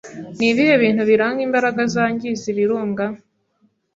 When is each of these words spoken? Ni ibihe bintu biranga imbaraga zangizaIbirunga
Ni 0.37 0.47
ibihe 0.51 0.73
bintu 0.83 1.01
biranga 1.09 1.41
imbaraga 1.47 1.81
zangizaIbirunga 1.93 3.05